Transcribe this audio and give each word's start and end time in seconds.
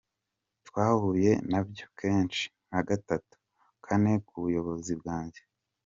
Twahuye 0.67 1.31
nabyo 1.51 1.85
kenshi 1.99 2.45
nka 2.67 2.81
gatatu, 2.89 3.35
kane, 3.85 4.11
ku 4.27 4.33
buyobozi 4.43 4.93
bwanjye. 4.99 5.41